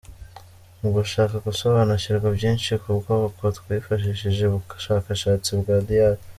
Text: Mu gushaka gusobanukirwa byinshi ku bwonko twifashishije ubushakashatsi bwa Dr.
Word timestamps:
Mu 0.81 0.89
gushaka 0.95 1.35
gusobanukirwa 1.47 2.27
byinshi 2.37 2.71
ku 2.81 2.89
bwonko 2.99 3.43
twifashishije 3.57 4.43
ubushakashatsi 4.47 5.49
bwa 5.61 5.77
Dr. 5.87 6.15